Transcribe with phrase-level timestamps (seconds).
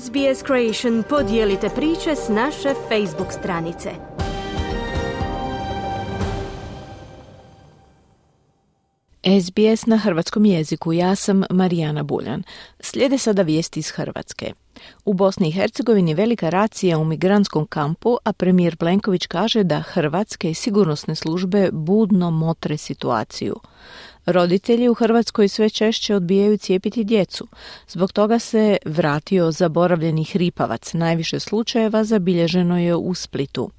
[0.00, 3.90] SBS Creation podijelite priče s naše Facebook stranice.
[9.42, 10.92] SBS na hrvatskom jeziku.
[10.92, 12.42] Ja sam Marijana Buljan.
[12.80, 14.52] Slijede sada vijesti iz Hrvatske.
[15.04, 20.54] U Bosni i Hercegovini velika racija u migrantskom kampu, a premijer Plenković kaže da hrvatske
[20.54, 23.56] sigurnosne službe budno motre situaciju.
[24.26, 27.48] Roditelji u Hrvatskoj sve češće odbijaju cijepiti djecu.
[27.88, 30.92] Zbog toga se vratio zaboravljeni hripavac.
[30.92, 33.70] Najviše slučajeva zabilježeno je u Splitu.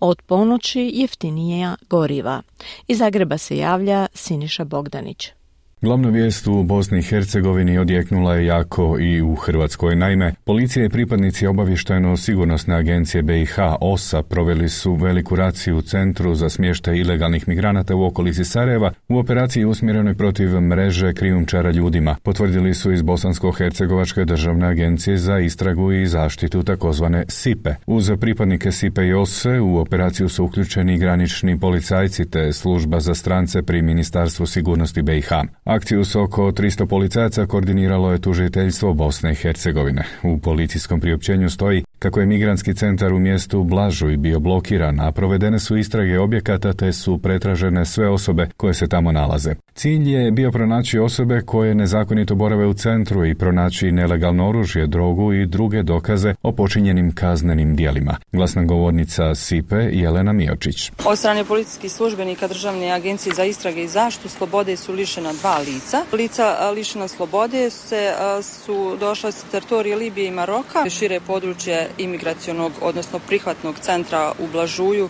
[0.00, 2.42] Od ponoći jeftinija goriva.
[2.86, 5.37] Iz Zagreba se javlja Siniša Bogdanić.
[5.82, 9.96] Glavna vijest u Bosni i Hercegovini odjeknula je jako i u Hrvatskoj.
[9.96, 16.34] Naime, policija i pripadnici obavještajno sigurnosne agencije BiH OSA proveli su veliku raciju u centru
[16.34, 22.16] za smještaj ilegalnih migranata u okolici Sarajeva u operaciji usmjerenoj protiv mreže krijumčara ljudima.
[22.22, 27.74] Potvrdili su iz Bosansko-Hercegovačke državne agencije za istragu i zaštitu takozvane SIPE.
[27.86, 33.62] Uz pripadnike SIPE i OSE u operaciju su uključeni granični policajci te služba za strance
[33.62, 35.28] pri Ministarstvu sigurnosti BiH.
[35.68, 40.04] Akciju s oko 300 policajaca koordiniralo je tužiteljstvo Bosne i Hercegovine.
[40.22, 45.58] U policijskom priopćenju stoji kako je migrantski centar u mjestu Blažuj bio blokiran, a provedene
[45.58, 49.54] su istrage objekata te su pretražene sve osobe koje se tamo nalaze.
[49.78, 55.32] Cilj je bio pronaći osobe koje nezakonito borave u centru i pronaći nelegalno oružje, drogu
[55.32, 58.16] i druge dokaze o počinjenim kaznenim dijelima.
[58.32, 60.92] Glasna govornica SIPE Jelena Miočić.
[61.04, 66.04] Od strane policijskih službenika Državne agencije za istrage i zaštitu slobode su lišena dva lica.
[66.12, 68.12] Lica lišena slobode se,
[68.42, 75.08] su došla sa teritorije Libije i Maroka, šire područje imigracionog, odnosno prihvatnog centra u Blažuju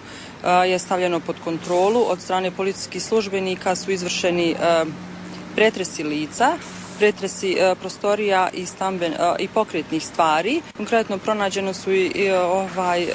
[0.66, 2.04] je stavljeno pod kontrolu.
[2.08, 4.54] Od strane policijskih službenika su izvršeni
[5.54, 6.52] pretresi lica,
[6.98, 10.62] pretresi prostorija i, stamben, i pokretnih stvari.
[10.76, 13.06] Konkretno pronađeno su i ovaj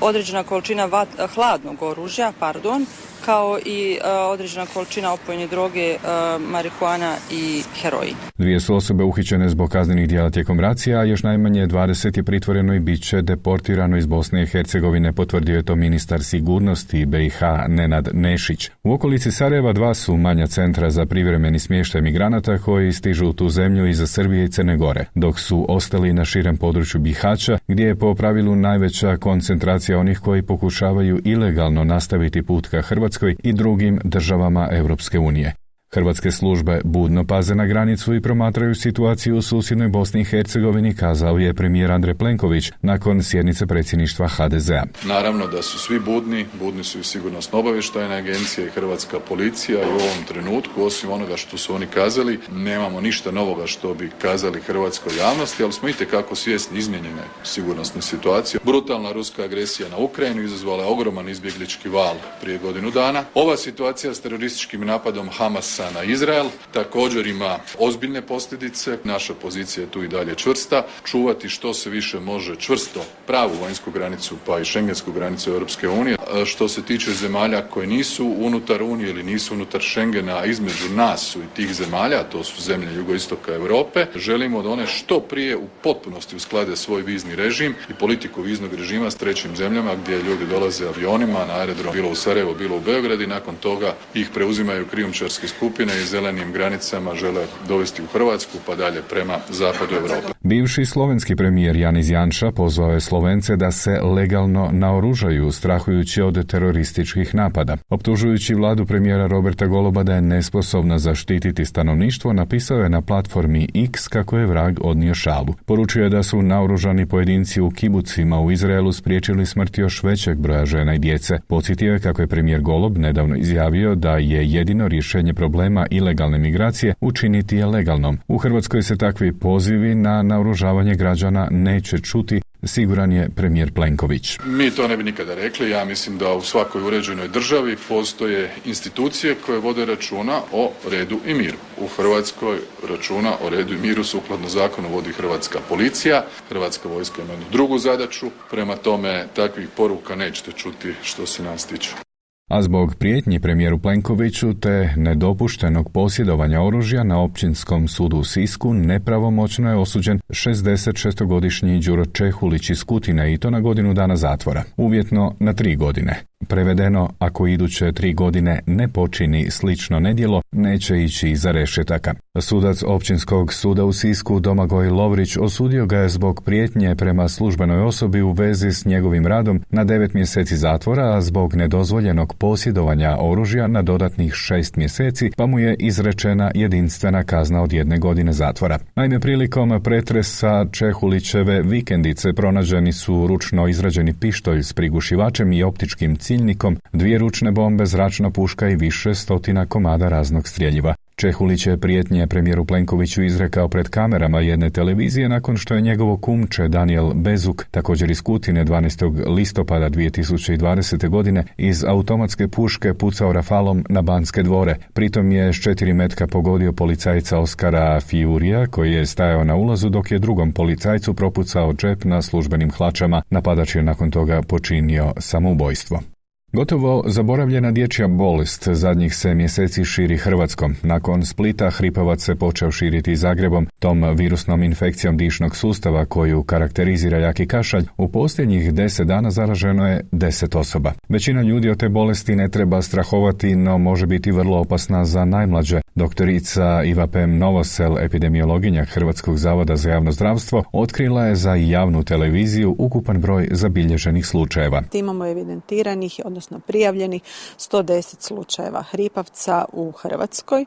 [0.00, 2.86] određena količina hladnog oružja, pardon,
[3.24, 5.98] kao i e, određena količina opojne droge, e,
[6.38, 8.14] marihuana i heroin.
[8.38, 12.74] Dvije su osobe uhićene zbog kaznenih dijela tijekom racija, a još najmanje 20 je pritvoreno
[12.74, 18.08] i bit će deportirano iz Bosne i Hercegovine, potvrdio je to ministar sigurnosti BiH Nenad
[18.12, 18.70] Nešić.
[18.82, 23.48] U okolici Sarajeva dva su manja centra za privremeni smještaj migranata koji stižu u tu
[23.48, 27.94] zemlju iza Srbije i Crne Gore, dok su ostali na širem području Bihaća, gdje je
[27.94, 34.00] po pravilu najveća koncentracija onih koji pokušavaju ilegalno nastaviti put ka Hrvatskoj Hrvatskoj i drugim
[34.04, 35.54] državama Europske unije.
[35.94, 41.38] Hrvatske službe budno paze na granicu i promatraju situaciju u susjednoj Bosni i Hercegovini, kazao
[41.38, 44.84] je premijer Andrej Plenković nakon sjednice predsjedništva HDZ-a.
[45.04, 49.92] Naravno da su svi budni, budni su i sigurnosno obavještajne agencije i Hrvatska policija i
[49.92, 54.60] u ovom trenutku, osim onoga što su oni kazali, nemamo ništa novoga što bi kazali
[54.60, 58.60] hrvatskoj javnosti, ali smo itekako svjesni izmijenjene sigurnosne situacije.
[58.64, 63.24] Brutalna ruska agresija na Ukrajinu izazvala je ogroman izbjeglički val prije godinu dana.
[63.34, 68.98] Ova situacija s terorističkim napadom Hamasa na Izrael također ima ozbiljne posljedice.
[69.04, 70.86] Naša pozicija je tu i dalje čvrsta.
[71.04, 76.16] Čuvati što se više može čvrsto pravu vanjsku granicu pa i šengensku granicu Europske unije.
[76.44, 81.38] Što se tiče zemalja koje nisu unutar Unije ili nisu unutar Schengena, između nas su
[81.38, 86.36] i tih zemalja, to su zemlje jugoistoka Europe, želimo da one što prije u potpunosti
[86.36, 91.44] usklade svoj vizni režim i politiku viznog režima s trećim zemljama gdje ljudi dolaze avionima
[91.44, 95.73] na aerodrom bilo u Sarajevo, bilo u Beograd i nakon toga ih preuzimaju krijumčarski skup
[95.74, 100.32] skupine i zelenim granicama žele dovesti u Hrvatsku pa dalje prema zapadu Europe.
[100.40, 107.34] Bivši slovenski premijer Janis Janša pozvao je Slovence da se legalno naoružaju strahujući od terorističkih
[107.34, 107.76] napada.
[107.88, 114.08] Optužujući vladu premijera Roberta Goloba da je nesposobna zaštititi stanovništvo, napisao je na platformi X
[114.08, 115.54] kako je vrag odnio šalu.
[115.64, 120.66] Poručio je da su naoružani pojedinci u kibucima u Izraelu spriječili smrt još većeg broja
[120.66, 121.38] žena i djece.
[121.46, 126.38] Podsjetio je kako je premijer Golob nedavno izjavio da je jedino rješenje problema problema ilegalne
[126.38, 128.18] migracije učiniti je legalnom.
[128.28, 134.38] U Hrvatskoj se takvi pozivi na naoružavanje građana neće čuti, siguran je premijer Plenković.
[134.44, 135.70] Mi to ne bi nikada rekli.
[135.70, 141.34] Ja mislim da u svakoj uređenoj državi postoje institucije koje vode računa o redu i
[141.34, 141.58] miru.
[141.80, 146.24] U Hrvatskoj računa o redu i miru sukladno zakonu vodi Hrvatska policija.
[146.48, 148.26] Hrvatska vojska ima jednu drugu zadaću.
[148.50, 152.03] Prema tome takvih poruka nećete čuti što se nas tiče
[152.50, 159.70] a zbog prijetnji premijeru Plenkoviću te nedopuštenog posjedovanja oružja na općinskom sudu u Sisku nepravomoćno
[159.70, 165.52] je osuđen 66-godišnji Đuro Čehulić iz Kutine i to na godinu dana zatvora, uvjetno na
[165.52, 166.20] tri godine.
[166.48, 172.14] Prevedeno, ako iduće tri godine ne počini slično nedjelo, neće ići iza rešetaka.
[172.40, 178.22] Sudac općinskog suda u Sisku Domagoj Lovrić osudio ga je zbog prijetnje prema službenoj osobi
[178.22, 183.82] u vezi s njegovim radom na devet mjeseci zatvora, a zbog nedozvoljenog posjedovanja oružja na
[183.82, 188.78] dodatnih šest mjeseci, pa mu je izrečena jedinstvena kazna od jedne godine zatvora.
[188.96, 196.76] Naime, prilikom pretresa Čehulićeve vikendice pronađeni su ručno izrađeni pištolj s prigušivačem i optičkim ciljnikom,
[196.92, 200.94] dvije ručne bombe, zračna puška i više stotina komada raznog strjeljiva.
[201.16, 206.68] Čehulić je prijetnje premijeru Plenkoviću izrekao pred kamerama jedne televizije nakon što je njegovo kumče
[206.68, 209.34] Daniel Bezuk, također iz Kutine 12.
[209.34, 211.08] listopada 2020.
[211.08, 214.76] godine, iz automatske puške pucao rafalom na Banske dvore.
[214.92, 220.10] Pritom je s četiri metka pogodio policajca Oskara Fiurija, koji je stajao na ulazu dok
[220.10, 223.22] je drugom policajcu propucao džep na službenim hlačama.
[223.30, 226.13] Napadač je nakon toga počinio samoubojstvo.
[226.54, 230.74] Gotovo zaboravljena dječja bolest zadnjih se mjeseci širi Hrvatskom.
[230.82, 237.46] Nakon Splita hripavac se počeo širiti Zagrebom, tom virusnom infekcijom dišnog sustava koju karakterizira jaki
[237.46, 237.84] kašalj.
[237.96, 240.92] U posljednjih deset dana zaraženo je deset osoba.
[241.08, 245.80] Većina ljudi od te bolesti ne treba strahovati, no može biti vrlo opasna za najmlađe.
[245.94, 252.74] Doktorica Iva Pem Novosel, epidemiologinja Hrvatskog zavoda za javno zdravstvo, otkrila je za javnu televiziju
[252.78, 254.82] ukupan broj zabilježenih slučajeva.
[254.92, 257.22] Imamo evidentiranih, odnosno odnosno prijavljenih
[257.58, 260.64] 110 slučajeva hripavca u Hrvatskoj.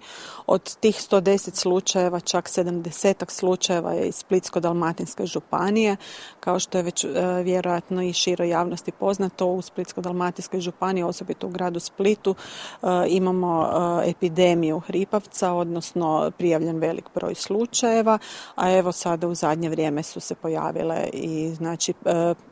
[0.47, 5.97] Od tih 110 slučajeva čak 70 slučajeva je iz Splitsko-dalmatinske županije.
[6.39, 7.09] Kao što je već e,
[7.43, 14.09] vjerojatno i široj javnosti poznato, u Splitsko-dalmatinskoj županiji, osobito u gradu Splitu, e, imamo e,
[14.09, 18.19] epidemiju hripavca, odnosno prijavljen velik broj slučajeva,
[18.55, 21.93] a evo sada u zadnje vrijeme su se pojavile i znači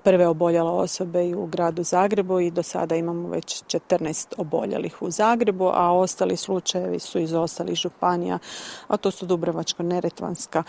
[0.04, 5.02] prve oboljele osobe i u gradu Zagrebu i do sada imamo imamo već 14 oboljelih
[5.02, 8.40] u Zagrebu, a ostali slučajevi su iz ostalih županija,
[8.88, 10.64] a to su Dubrovačko-Neretvanska,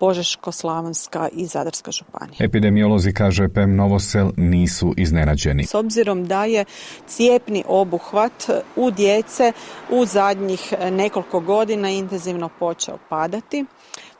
[0.00, 2.36] Požeško-Slavonska i Zadarska županija.
[2.40, 5.64] Epidemiolozi, kaže PEM Novosel, nisu iznenađeni.
[5.64, 6.64] S obzirom da je
[7.06, 9.52] cijepni obuhvat u djece
[9.90, 13.64] u zadnjih nekoliko godina intenzivno počeo padati,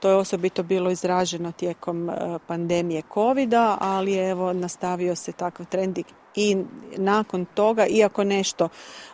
[0.01, 5.99] to je osobito bilo izraženo tijekom e, pandemije covid ali evo nastavio se takav trend
[6.35, 6.57] i
[6.97, 8.69] nakon toga, iako nešto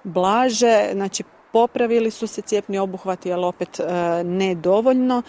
[0.04, 3.84] blaže, znači popravili su se cijepni obuhvati, ali opet e,
[4.24, 5.22] ne dovoljno.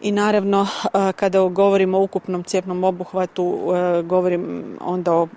[0.00, 3.60] I naravno, e, kada govorimo o ukupnom cijepnom obuhvatu,
[4.04, 5.28] govorim onda o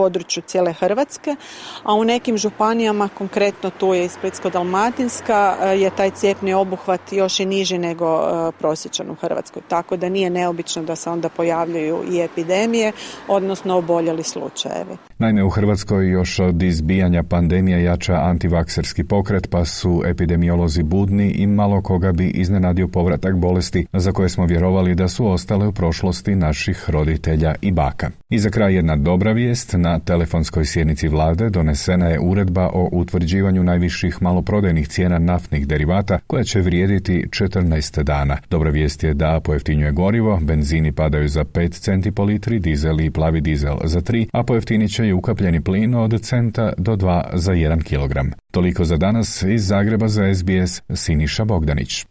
[0.00, 1.36] području cijele Hrvatske,
[1.82, 7.40] a u nekim županijama, konkretno tu je i Splitsko-Dalmatinska, e, je taj cijepni obuhvat još
[7.40, 9.62] i niži nego e, prosječan u Hrvatskoj.
[9.68, 12.92] Tako da nije neobično da se onda pojavljuju i epidemije,
[13.28, 15.09] odnosno oboljeli slučajevi.
[15.20, 21.46] Naime, u Hrvatskoj još od izbijanja pandemije jača antivakserski pokret, pa su epidemiolozi budni i
[21.46, 26.34] malo koga bi iznenadio povratak bolesti za koje smo vjerovali da su ostale u prošlosti
[26.34, 28.10] naših roditelja i baka.
[28.30, 33.62] I za kraj jedna dobra vijest, na telefonskoj sjednici vlade donesena je uredba o utvrđivanju
[33.62, 38.36] najviših maloprodajnih cijena naftnih derivata koja će vrijediti 14 dana.
[38.50, 43.10] Dobra vijest je da pojeftinjuje gorivo, benzini padaju za 5 centi po litri, dizel i
[43.10, 47.52] plavi dizel za 3, a pojeftinit će i ukapljeni plin od centa do 2 za
[47.52, 48.34] 1 kg.
[48.50, 52.06] Toliko za danas iz Zagreba za SBS Siniša Bogdanić.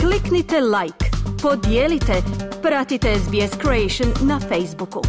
[0.00, 1.04] Kliknite like,
[1.42, 2.12] podijelite,
[2.62, 5.02] pratite SBS Creation na Facebooku.